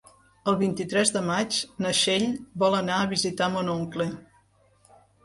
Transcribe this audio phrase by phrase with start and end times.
[0.51, 2.25] El vint-i-tres de maig na Txell
[2.63, 4.09] vol anar a visitar mon oncle.